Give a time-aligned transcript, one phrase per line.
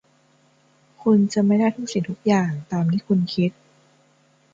[1.01, 3.51] คุณจะไม่ได้ทุกสิ่งทุกอย่างตามที่คุณคิด